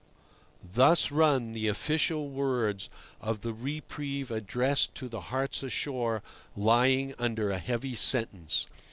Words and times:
Thus 0.63 1.11
run 1.11 1.51
the 1.51 1.67
official 1.67 2.27
words 2.31 2.89
of 3.19 3.41
the 3.41 3.53
reprieve 3.53 4.31
addressed 4.31 4.95
to 4.95 5.07
the 5.07 5.21
hearts 5.29 5.61
ashore 5.61 6.23
lying 6.57 7.13
under 7.19 7.51
a 7.51 7.59
heavy 7.59 7.93
sentence. 7.93 8.65